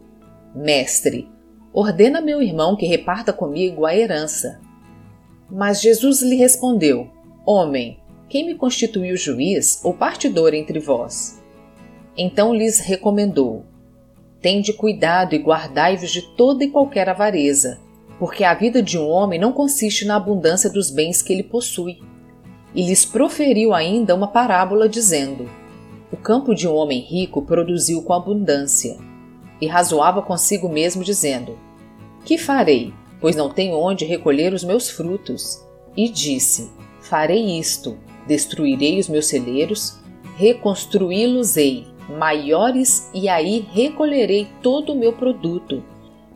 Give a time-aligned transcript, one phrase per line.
[0.55, 1.29] Mestre,
[1.71, 4.59] ordena meu irmão que reparta comigo a herança.
[5.51, 7.07] Mas Jesus lhe respondeu:
[7.45, 8.00] Homem,
[8.31, 11.43] quem me constituiu juiz ou partidor entre vós?
[12.17, 13.65] Então lhes recomendou:
[14.39, 17.77] Tende cuidado e guardai-vos de toda e qualquer avareza,
[18.17, 21.99] porque a vida de um homem não consiste na abundância dos bens que ele possui.
[22.73, 25.49] E lhes proferiu ainda uma parábola, dizendo:
[26.09, 28.97] O campo de um homem rico produziu com abundância.
[29.59, 31.59] E razoava consigo mesmo, dizendo:
[32.23, 35.61] Que farei, pois não tenho onde recolher os meus frutos?
[35.97, 37.97] E disse: Farei isto
[38.31, 39.99] Destruirei os meus celeiros,
[40.37, 41.85] reconstruí-los-ei
[42.17, 45.83] maiores e aí recolherei todo o meu produto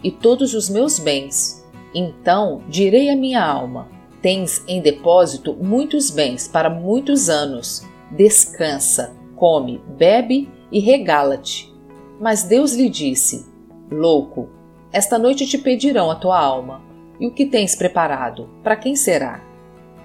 [0.03, 1.65] e todos os meus bens.
[1.93, 3.87] Então direi à minha alma:
[4.21, 7.87] Tens em depósito muitos bens para muitos anos.
[8.11, 11.73] Descansa, come, bebe e regala-te.
[12.19, 13.45] Mas Deus lhe disse:
[13.89, 14.49] Louco,
[14.91, 16.81] esta noite te pedirão a tua alma.
[17.21, 18.49] E o que tens preparado?
[18.61, 19.54] Para quem será?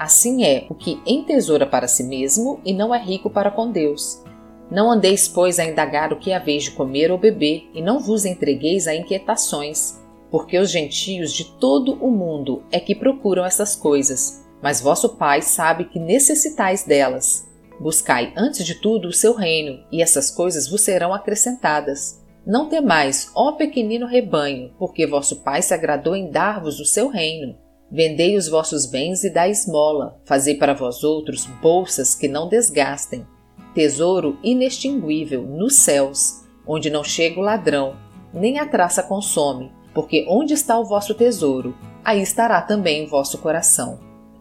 [0.00, 4.24] Assim é o que entesoura para si mesmo e não é rico para com Deus.
[4.70, 8.24] Não andeis, pois, a indagar o que haveis de comer ou beber, e não vos
[8.24, 10.00] entregueis a inquietações,
[10.30, 15.42] porque os gentios de todo o mundo é que procuram essas coisas, mas vosso Pai
[15.42, 17.46] sabe que necessitais delas.
[17.78, 22.24] Buscai antes de tudo o seu reino, e essas coisas vos serão acrescentadas.
[22.46, 27.54] Não temais, ó pequenino rebanho, porque vosso Pai se agradou em dar-vos o seu reino.
[27.90, 33.26] Vendei os vossos bens e dai esmola, fazei para vós outros bolsas que não desgastem,
[33.74, 37.96] tesouro inextinguível nos céus, onde não chega o ladrão,
[38.32, 41.74] nem a traça consome, porque onde está o vosso tesouro,
[42.04, 43.98] aí estará também o vosso coração.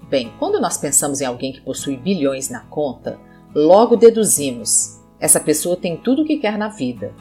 [0.10, 3.20] Bem, quando nós pensamos em alguém que possui bilhões na conta,
[3.56, 7.16] logo deduzimos: essa pessoa tem tudo o que quer na vida,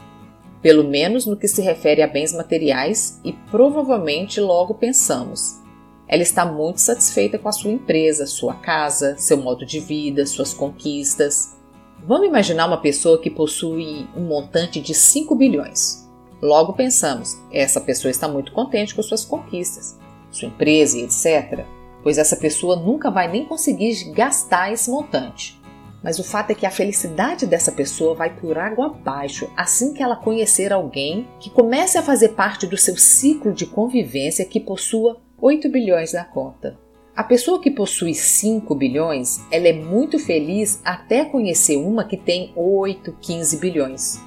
[0.61, 5.59] pelo menos no que se refere a bens materiais, e provavelmente logo pensamos:
[6.09, 10.51] ela está muito satisfeita com a sua empresa, sua casa, seu modo de vida, suas
[10.51, 11.55] conquistas.
[12.03, 16.09] Vamos imaginar uma pessoa que possui um montante de 5 bilhões.
[16.41, 19.99] Logo pensamos, essa pessoa está muito contente com suas conquistas,
[20.31, 21.63] sua empresa e etc.
[22.01, 25.59] Pois essa pessoa nunca vai nem conseguir gastar esse montante.
[26.01, 30.01] Mas o fato é que a felicidade dessa pessoa vai por água abaixo assim que
[30.01, 35.21] ela conhecer alguém que comece a fazer parte do seu ciclo de convivência que possua
[35.41, 36.77] 8 bilhões na conta.
[37.15, 42.51] A pessoa que possui 5 bilhões, ela é muito feliz até conhecer uma que tem
[42.55, 44.19] 8, 15 bilhões.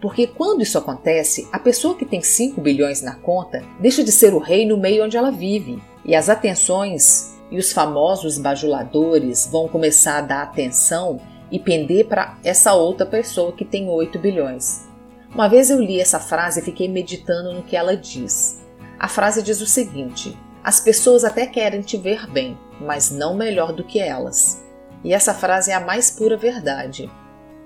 [0.00, 4.32] Porque quando isso acontece, a pessoa que tem 5 bilhões na conta deixa de ser
[4.32, 9.68] o rei no meio onde ela vive, e as atenções e os famosos bajuladores vão
[9.68, 14.86] começar a dar atenção e pender para essa outra pessoa que tem 8 bilhões.
[15.34, 18.66] Uma vez eu li essa frase e fiquei meditando no que ela diz.
[18.98, 23.72] A frase diz o seguinte: As pessoas até querem te ver bem, mas não melhor
[23.72, 24.64] do que elas.
[25.04, 27.10] E essa frase é a mais pura verdade.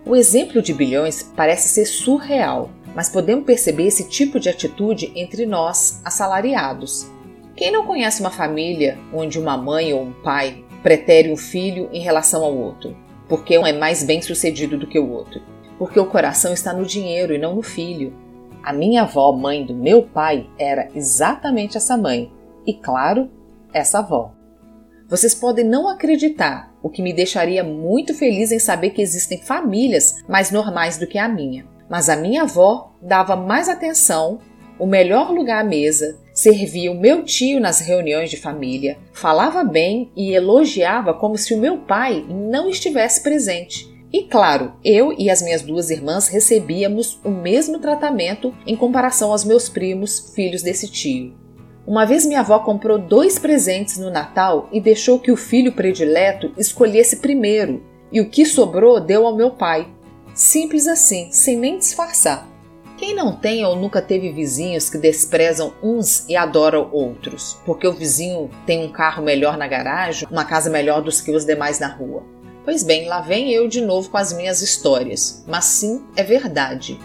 [0.05, 5.47] O exemplo de bilhões parece ser surreal, mas podemos perceber esse tipo de atitude entre
[5.47, 7.11] nós, assalariados.
[7.57, 12.01] Quem não conhece uma família onde uma mãe ou um pai pretere um filho em
[12.01, 12.97] relação ao outro,
[13.29, 15.41] porque um é mais bem sucedido do que o outro?
[15.79, 18.13] Porque o coração está no dinheiro e não no filho.
[18.63, 22.31] A minha avó, mãe do meu pai, era exatamente essa mãe,
[22.67, 23.29] e claro,
[23.73, 24.33] essa avó.
[25.09, 30.23] Vocês podem não acreditar, o que me deixaria muito feliz em saber que existem famílias
[30.29, 31.67] mais normais do que a minha.
[31.89, 34.39] Mas a minha avó dava mais atenção,
[34.79, 40.11] o melhor lugar à mesa, servia o meu tio nas reuniões de família, falava bem
[40.17, 43.92] e elogiava como se o meu pai não estivesse presente.
[44.13, 49.43] E claro, eu e as minhas duas irmãs recebíamos o mesmo tratamento em comparação aos
[49.43, 51.33] meus primos, filhos desse tio.
[51.87, 56.53] Uma vez minha avó comprou dois presentes no Natal e deixou que o filho predileto
[56.59, 57.83] escolhesse primeiro,
[58.13, 59.89] e o que sobrou deu ao meu pai.
[60.35, 62.47] Simples assim, sem nem disfarçar.
[62.99, 67.93] Quem não tem ou nunca teve vizinhos que desprezam uns e adoram outros, porque o
[67.93, 71.89] vizinho tem um carro melhor na garagem, uma casa melhor dos que os demais na
[71.89, 72.23] rua?
[72.65, 76.99] Pois bem, lá vem eu de novo com as minhas histórias, mas sim, é verdade.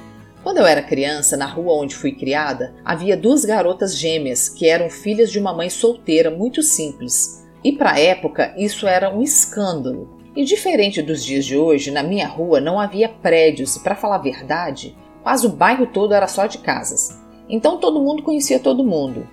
[0.44, 4.90] Quando eu era criança, na rua onde fui criada, havia duas garotas gêmeas que eram
[4.90, 7.44] filhas de uma mãe solteira muito simples.
[7.64, 10.18] E para a época isso era um escândalo.
[10.36, 14.18] E diferente dos dias de hoje, na minha rua não havia prédios e, para falar
[14.18, 17.20] a verdade, quase o bairro todo era só de casas.
[17.50, 19.28] Então todo mundo conhecia todo mundo.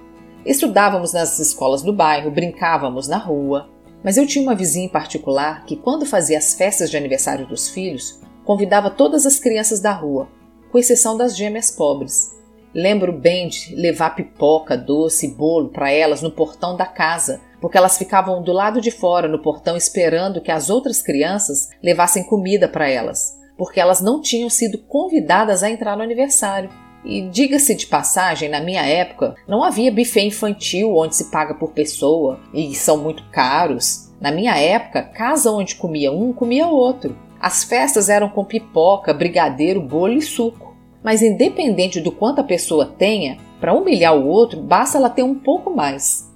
[0.47, 3.69] Estudávamos nas escolas do bairro, brincávamos na rua.
[4.05, 7.71] Mas eu tinha uma vizinha em particular que, quando fazia as festas de aniversário dos
[7.71, 10.29] filhos, convidava todas as crianças da rua
[10.71, 12.35] com exceção das gêmeas pobres.
[12.75, 17.79] Lembro bem de levar pipoca, doce e bolo para elas no portão da casa, porque
[17.79, 22.69] elas ficavam do lado de fora no portão esperando que as outras crianças levassem comida
[22.69, 26.69] para elas, porque elas não tinham sido convidadas a entrar no aniversário.
[27.05, 31.73] E diga-se de passagem, na minha época, não havia buffet infantil onde se paga por
[31.73, 34.11] pessoa e são muito caros.
[34.21, 37.15] Na minha época, casa onde comia um, comia outro.
[37.39, 40.75] As festas eram com pipoca, brigadeiro, bolo e suco.
[41.03, 45.35] Mas independente do quanto a pessoa tenha, para humilhar o outro, basta ela ter um
[45.35, 46.33] pouco mais.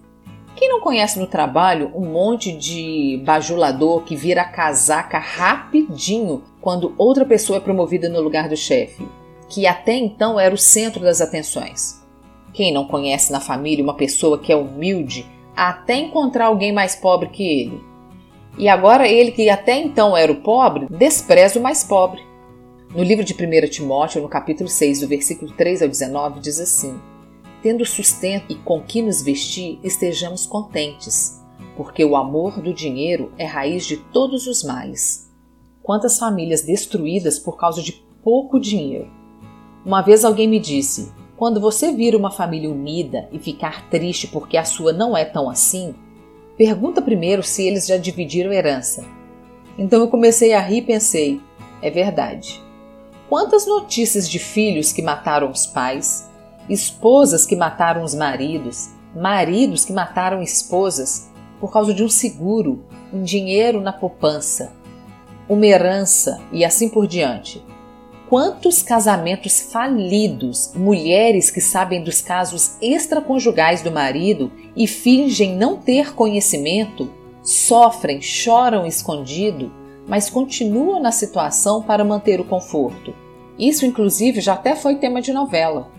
[0.55, 7.25] Quem não conhece no trabalho um monte de bajulador que vira casaca rapidinho quando outra
[7.25, 9.07] pessoa é promovida no lugar do chefe,
[9.49, 12.03] que até então era o centro das atenções?
[12.53, 17.29] Quem não conhece na família uma pessoa que é humilde até encontrar alguém mais pobre
[17.29, 17.81] que ele?
[18.59, 22.21] E agora ele, que até então era o pobre, despreza o mais pobre.
[22.95, 26.99] No livro de 1 Timóteo, no capítulo 6, do versículo 3 ao 19, diz assim:
[27.63, 31.41] Tendo sustento e com que nos vestir, estejamos contentes,
[31.77, 35.31] porque o amor do dinheiro é raiz de todos os males.
[35.83, 37.93] Quantas famílias destruídas por causa de
[38.23, 39.18] pouco dinheiro.
[39.89, 44.57] Uma vez alguém me disse: quando você vir uma família unida e ficar triste porque
[44.57, 45.95] a sua não é tão assim,
[46.59, 49.05] Pergunta primeiro se eles já dividiram herança.
[49.79, 51.41] Então eu comecei a rir e pensei:
[51.81, 52.61] é verdade.
[53.29, 56.29] Quantas notícias de filhos que mataram os pais,
[56.69, 61.31] esposas que mataram os maridos, maridos que mataram esposas
[61.61, 64.73] por causa de um seguro, um dinheiro na poupança,
[65.49, 67.65] uma herança e assim por diante.
[68.29, 76.15] Quantos casamentos falidos, mulheres que sabem dos casos extraconjugais do marido e fingem não ter
[76.15, 77.11] conhecimento,
[77.43, 79.73] sofrem, choram escondido,
[80.07, 83.15] mas continuam na situação para manter o conforto.
[83.59, 85.91] Isso, inclusive, já até foi tema de novela.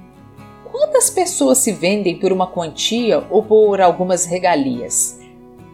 [0.71, 5.19] Quantas pessoas se vendem por uma quantia ou por algumas regalias?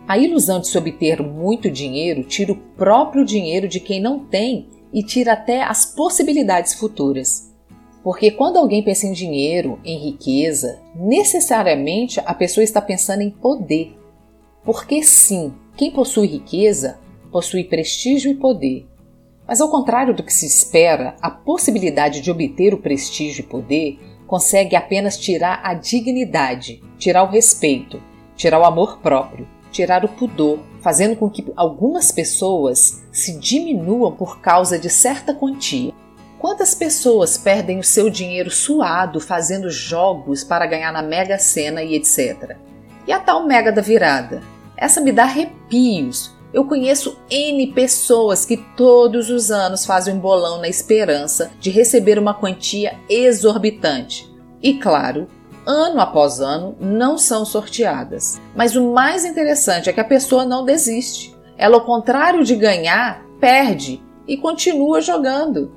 [0.08, 4.70] A ilusão de se obter muito dinheiro tira o próprio dinheiro de quem não tem
[4.96, 7.54] e tira até as possibilidades futuras.
[8.02, 13.94] Porque quando alguém pensa em dinheiro, em riqueza, necessariamente a pessoa está pensando em poder.
[14.64, 16.98] Porque sim, quem possui riqueza
[17.30, 18.88] possui prestígio e poder.
[19.46, 24.00] Mas ao contrário do que se espera, a possibilidade de obter o prestígio e poder
[24.26, 28.02] consegue apenas tirar a dignidade, tirar o respeito,
[28.38, 34.42] tirar o amor próprio tirar o pudor, fazendo com que algumas pessoas se diminuam por
[34.42, 35.94] causa de certa quantia.
[36.38, 41.96] Quantas pessoas perdem o seu dinheiro suado fazendo jogos para ganhar na Mega Sena e
[41.96, 42.58] etc.
[43.08, 44.44] E a tal Mega da Virada?
[44.76, 46.36] Essa me dá arrepios.
[46.54, 52.20] Eu conheço N pessoas que todos os anos fazem um bolão na esperança de receber
[52.20, 54.30] uma quantia exorbitante.
[54.62, 55.28] E claro,
[55.66, 58.42] ano após ano, não são sorteadas.
[58.54, 61.35] Mas o mais interessante é que a pessoa não desiste.
[61.58, 65.72] Ela, ao contrário de ganhar, perde e continua jogando.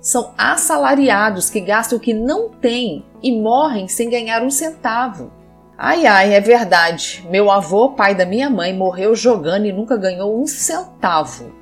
[0.00, 5.32] São assalariados que gastam o que não têm e morrem sem ganhar um centavo.
[5.76, 7.26] Ai ai, é verdade.
[7.30, 11.52] Meu avô, pai da minha mãe, morreu jogando e nunca ganhou um centavo.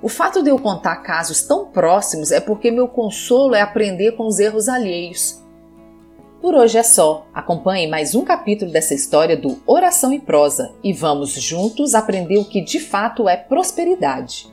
[0.00, 4.26] O fato de eu contar casos tão próximos é porque meu consolo é aprender com
[4.26, 5.41] os erros alheios.
[6.42, 7.24] Por hoje é só.
[7.32, 12.44] Acompanhe mais um capítulo dessa história do Oração e Prosa e vamos juntos aprender o
[12.44, 14.52] que de fato é prosperidade.